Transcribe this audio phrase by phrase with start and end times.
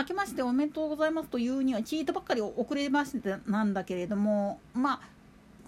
[0.00, 5.00] 明けましておめでとうございますというにはチートばっかり遅れましてなんだけれどもまあ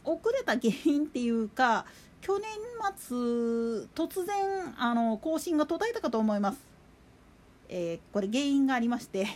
[0.04, 1.84] 遅れた原因っていうか
[2.22, 2.48] 去年
[2.96, 3.16] 末
[3.94, 6.58] 突然あの更新が途絶えたかと思います、
[7.68, 9.26] えー、これ原因がありまして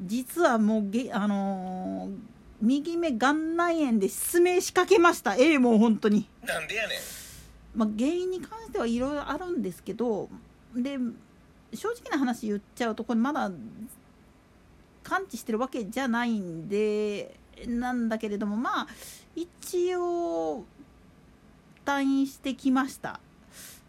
[0.00, 2.16] 実はもうげあのー、
[2.60, 5.36] 右目眼内炎で失明しかけました。
[5.36, 6.28] ええー、もう本当に。
[6.44, 6.98] なんでやねん。
[7.76, 10.28] まあ、原因に関してはいろいろあるんですけど
[10.76, 10.96] で
[11.76, 13.50] 正直な話言っちゃうとこれまだ
[15.02, 18.86] 完治してるわけじゃないんでなんだけれどもまあ
[19.36, 20.64] 一応
[21.84, 23.20] 退院してきました。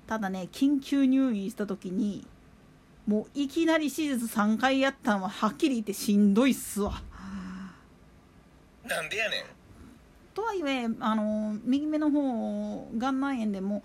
[0.07, 2.27] ただね緊急入院した時に
[3.07, 7.01] もういきなり手術3回やったのははっきり言ってしんどいっすわ。
[8.87, 9.43] なんでやねん
[10.33, 13.83] とはいえあの右目の方眼内炎でも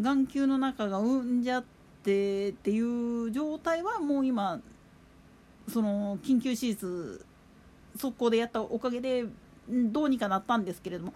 [0.00, 1.71] 眼球の中が産んじゃって
[2.02, 4.60] っていう状態はもう今
[5.68, 7.24] その緊急手術
[7.96, 9.24] 速攻でやったおかげで
[9.68, 11.14] どうにかなったんですけれども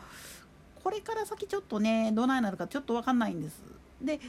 [0.82, 3.60] これから先ちょっとねどないなるかちょっと分かんないんです。
[4.00, 4.20] で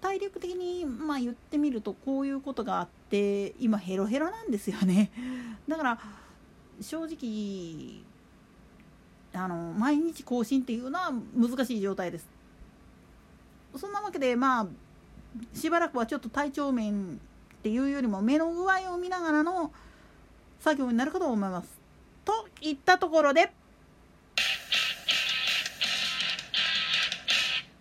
[0.00, 5.10] 体力的にまあ言ってみるとこういうことがあって今ヘロヘロなんですよね
[5.66, 5.98] だから
[6.80, 8.02] 正直
[9.32, 12.28] あの毎日更新っていうのは難しい状態です
[13.74, 14.66] そんなわけでまあ
[15.54, 17.20] しばらくはちょっと体調面
[17.58, 19.72] っていうよりも目の具合を見ながらの
[20.60, 21.68] 作業になるかと思います。
[22.24, 23.52] といったところで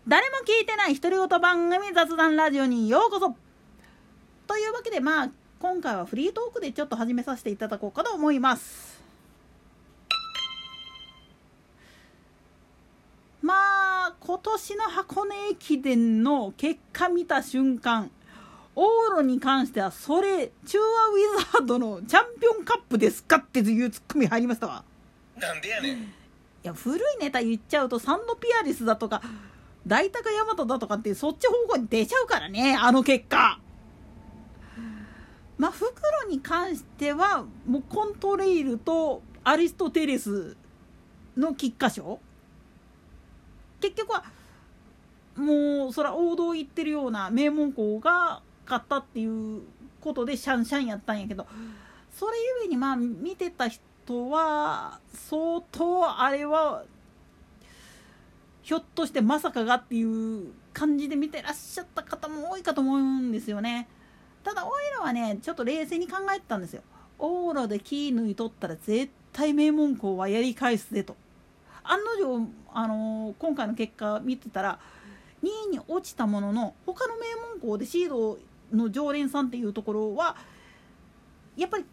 [0.08, 3.36] 誰も聞いてない独り言番組雑談ラジオにようこそ。
[4.48, 9.05] というわけでまあ今回はフリートークでちょっと始めさせていただこうかと思います。
[14.26, 18.09] 今年の箱根駅伝の結果見た瞬間
[18.76, 18.82] 往
[19.17, 24.83] 路に関してはそれ中和ウィザードのチャンピオンカップですかっていうツッコミ入りましたわ。
[25.38, 25.98] なんでやねん。
[25.98, 26.08] い
[26.64, 29.22] や古いネタ言っちゃうとサンドピアリスだとか
[29.86, 33.60] 大高大和だとかってそっち方向に出ちゃうからねあの結果。
[35.60, 35.94] まあ袋
[36.28, 40.58] に関してはもうコントレイルとアリストテレス
[41.38, 42.20] の菊花賞
[43.80, 44.23] 結局は
[45.36, 49.61] もうそら王道行ってるような名門校が勝ったっていう
[50.02, 51.45] ことでシャンシャンやったんやけど
[52.11, 56.83] それゆえにまあ見てた人は相当あれは
[58.61, 63.87] ひょっとしてまさかがっていう感じで見てらっしゃった方も多いかと思うんですよね。
[64.43, 66.81] ただおいらはねちょっと冷静に考えてたんですよ。
[67.19, 71.15] 往路でキー抜いとったら絶対名門校はやり返すでと。
[71.88, 74.80] 案の定、あのー、今回の結果見てたら
[75.44, 78.40] 2位に落ちたものの他の名門校でシード
[78.72, 80.36] の常連さんっていうところは
[81.56, 81.86] やっぱり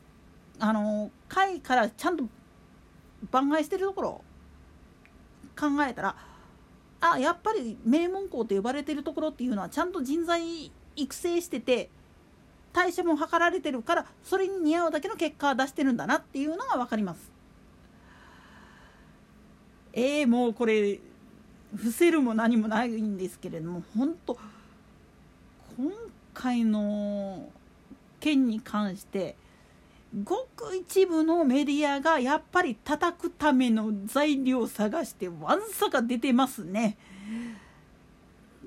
[0.59, 2.25] あのー、下位からちゃんと
[3.31, 4.25] 番外してるところ
[5.59, 6.17] 考えたら
[7.01, 11.91] あやっぱり名門校と呼ばれてるところっていうのはちゃんと人材育成してて
[12.73, 17.31] 代謝も図られてるからそれに似合うだけの結果を出してるんだなっていうのが分かります。
[19.93, 20.99] えー、もうこれ
[21.75, 24.39] 伏せるも何もないんですけれども本当
[25.77, 25.93] 今
[26.35, 27.49] 回の
[28.21, 29.37] 件に関して
[30.25, 36.99] ごく一部のメディアがやっぱり叩くための材料を探してわんさか出てますね。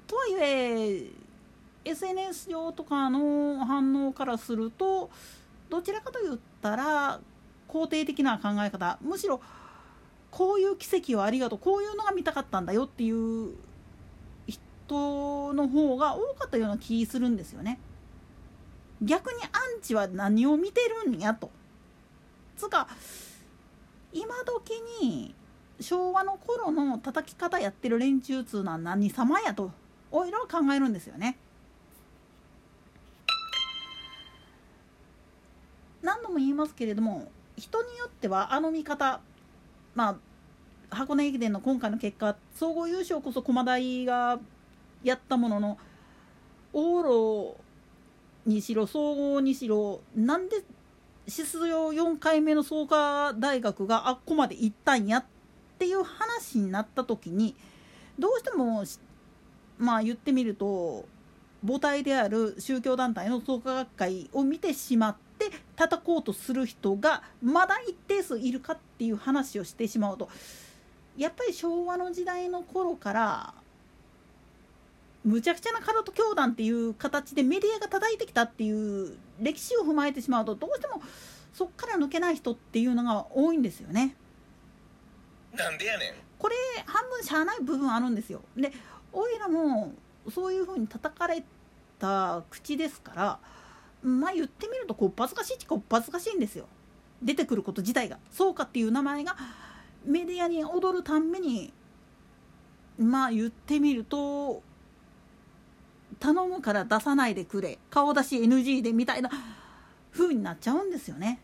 [0.08, 1.12] とはいえ
[1.84, 5.12] SNS 上とかの反応からすると
[5.70, 7.20] どちらかと言ったら
[7.68, 9.40] 肯定的な考え方むしろ
[10.36, 13.54] こういう奇跡をありがとうこういうのが見たかったんだよっていう
[14.48, 17.80] 人の方が多かったような気するんですよね。
[19.02, 19.48] 逆にア
[19.78, 21.50] ンチは何を見てるんやと。
[22.58, 22.90] つか
[24.12, 25.34] 今時に
[25.80, 29.72] 昭和の頃の叩き方やってる連中つうのは何様やと
[30.12, 31.38] おいらは考えるんですよね。
[36.02, 39.22] 何度も言いますけれども人によってはあの見方
[39.96, 40.16] まあ
[40.90, 44.40] 箱根駅伝の今回の結果総合優勝こそ駒大が
[45.04, 45.78] やったものの
[46.74, 47.58] 往路
[48.46, 50.64] にしろ総合にしろなんで
[51.28, 55.26] 出場4回目の創価大学があっこまで行ったんやっ
[55.80, 57.56] ていう話になった時に
[58.20, 58.84] どうしても
[59.78, 61.06] まあ言ってみると
[61.66, 70.30] 母体である宗教団体の創価学会を見てしまって叩こうとする人がまだ一定数いるかっていう話をしてしまうと。
[71.18, 73.54] やっぱり昭和の時代の頃から
[75.24, 81.02] むちゃくちゃなカルト教団っていう形でメディアが叩いてきたっていう歴史を踏まえてしまうとどうしても
[81.54, 84.16] そっから抜けない人っていうのが多いんですよね。
[85.56, 88.42] なんでやねんこれ半分しゃあない部分あるんですよ。
[88.56, 88.72] で
[89.12, 89.94] おいらも
[90.30, 91.44] そういうふうに叩かれ
[91.98, 93.40] た口ですから
[94.04, 96.66] まあ言ってみるとこっぱずかしいっちこっぱずかしいんですよ。
[97.24, 99.36] 出てくること自体がそうかっていう名前が
[100.06, 101.74] メディアに踊るたんびに
[102.98, 104.62] まあ言ってみると
[106.20, 109.30] 頼むから出さないでくれ顔出し NG でみたいな
[110.14, 111.40] 風になっちゃうんですよね。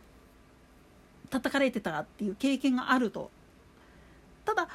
[1.29, 3.31] 叩かれてたっていう経験があると。
[4.45, 4.67] ただ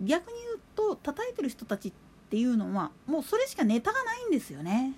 [0.00, 1.92] 逆に言うと叩いてる人たちっ
[2.30, 4.94] ていうのはもうそれしかネタがないんですよね。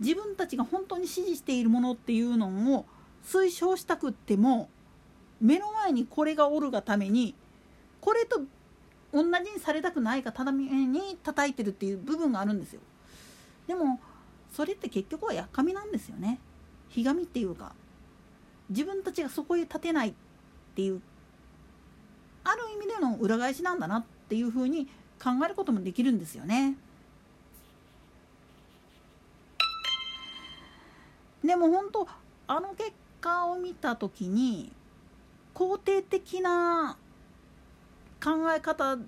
[0.00, 2.86] 自分たちが本当に支持しているものっていうのを
[3.24, 4.68] 推奨したくっても
[5.42, 7.34] 目の前にこれがおるがために
[8.00, 8.40] これと
[9.12, 12.80] 同じにされたくないがために叩いてるっていう部分があるんですよ。
[13.66, 14.00] でも
[14.52, 16.38] それって結局はやっかみなんですよね。
[16.88, 17.72] ひがみっていうか
[18.70, 20.14] 自分たちがそこへ立てないっ
[20.74, 21.02] ていう
[22.44, 24.86] ある意味での裏返しなんだなっていうふうに
[25.22, 26.76] 考えることもできるんですよね。
[31.44, 32.08] でも本当
[32.46, 34.72] あの結果を見た時に
[35.62, 36.96] 肯定的な
[38.22, 38.98] 考え方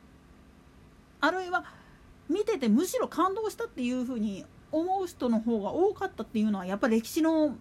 [1.21, 1.65] あるいは
[2.29, 7.57] 見ててむしろ感動したっていうふうに思う人の方が多かったっていうのはやっぱり歴史の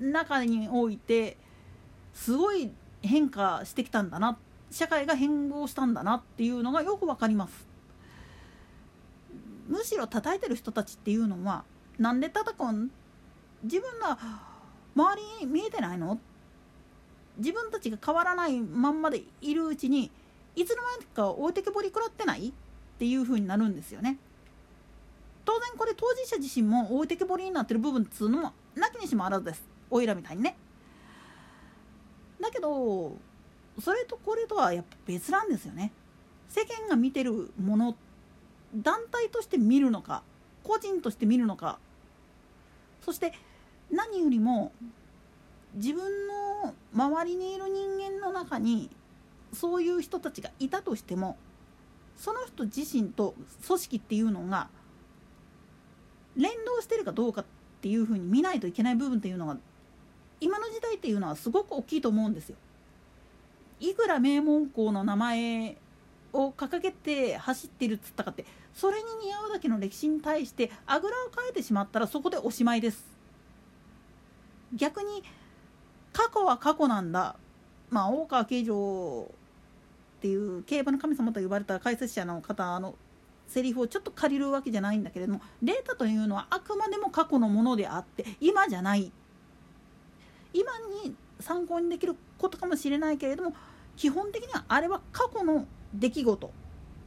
[0.00, 1.36] 中において
[2.14, 2.70] すごい
[3.02, 4.38] 変化してきたんだな
[4.70, 7.66] 社会が変貌したんだなっていうのがよく分かります。
[9.68, 11.64] むしろ叩いてる人たちっていうのは
[11.98, 12.90] なんで叩くん？
[13.64, 14.18] 自分が
[14.94, 16.18] 周りに見えてないの？
[17.38, 20.10] 自分たちが変わらないまんまでいるうちに
[20.56, 22.52] いつの間にか置いてけぼり食らってないっ
[22.98, 24.18] ていう風になるんですよね。
[25.44, 30.56] 当然これ当事者自身も置いてけぼりになってる部分っつうのもなきにしもあらずですおいらみたいにね。
[32.40, 33.16] だけど
[33.80, 35.92] それとこれとはやっぱ別なんですよね。
[36.48, 37.96] 世間が見てるもの
[38.74, 40.22] 団体として見るのか
[40.64, 41.78] 個人として見るのか
[43.02, 43.32] そして
[43.90, 44.72] 何よりも
[45.74, 46.27] 自分の
[46.98, 48.90] 周りにいる人間の中に
[49.52, 51.36] そういう人たちがいたとしても
[52.16, 53.34] その人自身と
[53.66, 54.68] 組織っていうのが
[56.36, 57.44] 連動してるかどうかっ
[57.80, 59.56] ていうふうに見ないといけない部分っていうのが
[60.40, 62.56] 今の時代っていうのはすごく大きいと思うんですよ。
[63.80, 65.76] いくら名門校の名前
[66.32, 68.44] を掲げて走ってるっつったかって
[68.74, 73.04] それに似合うだけの歴史に対してあぐらをかいてしまったらそこでおしまいです。
[74.74, 75.22] 逆に
[76.18, 77.36] 過去は過去なんだ。
[77.90, 79.30] まあ大川慶城
[80.18, 82.96] っていう競馬の神様と呼ばれた解説者の方の
[83.46, 89.12] セリフをちょっと借りるわけじゃないんだけれどもデータというのはあくまでも過去のものであって今じゃない。
[90.52, 90.72] 今
[91.04, 93.54] に参考にできることかもしれないけれども
[93.96, 96.50] 基本的にはあれは過去の出来事。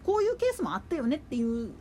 [0.06, 1.72] こういうケースもあったよねっていう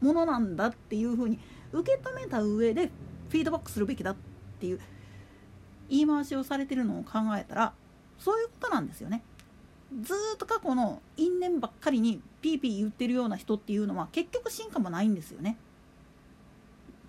[0.00, 1.38] ものなんだっていうふうに
[1.72, 2.86] 受け止めた上で
[3.28, 4.16] フィードバックするべきだっ
[4.58, 4.80] ていう
[5.88, 7.72] 言い回しをされてるのを考えたら
[8.18, 9.22] そういうことなんですよね。
[10.02, 15.56] ずっと過去の因縁ばっかりにピーピー言ってるような人っていうのは結局進化もないんですよね。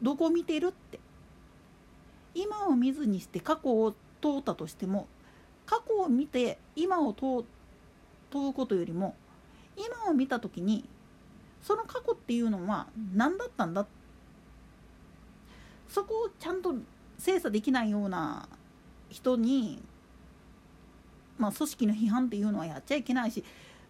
[0.02, 1.00] どこ見てるって
[2.34, 5.08] 今を見ずにして過去を問うたとしても
[5.66, 7.46] 過去を見て今を問う
[8.30, 9.16] 問うことよりも
[9.76, 10.88] 今を見た時に
[11.62, 13.86] その過去っていうのは何だったんだ
[15.88, 16.76] そこをちゃんと
[17.18, 18.48] 精査できないような
[19.10, 19.82] 人に
[21.40, 23.44] まあ、組織の批判っていうのはやっちゃいけないし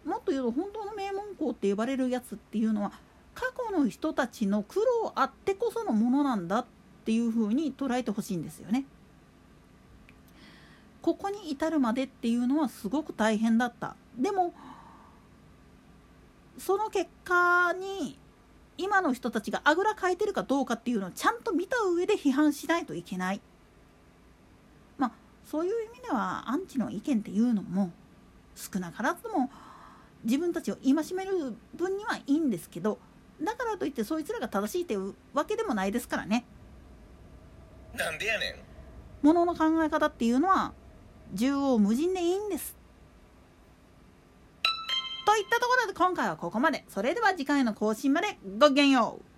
[0.06, 2.92] もっと言うと本当の名門校って呼ばれるやつっていうのは
[3.34, 6.66] 過去の人たちの苦労あってこそのものなんだっ
[7.04, 8.84] ていうふうに捉えてほしいんですよね。
[11.02, 14.52] ここに至るまでっていうのはすごく大変だったでも
[16.58, 18.18] その結果に
[18.76, 23.40] 今の人たちがあぐらかいてるかどうかっていうのをちゃんと見た上で批判しないといけない
[25.50, 27.90] そういう意味ではアンチの意見っていうのも
[28.54, 29.50] 少なからずも
[30.22, 32.98] 自分たちを戒める分にはいいんですけど
[33.42, 36.44] だからといってそいつらが正しいっていうわけでもないですからね。
[37.96, 38.50] なんでやね
[39.22, 39.26] ん。
[39.26, 40.72] ものの考え方っていうのは
[41.34, 42.76] 縦横無尽でいいんです。
[45.26, 46.84] といったところで今回はここまで。
[46.88, 49.29] それでは次回の更新までごきげんよう。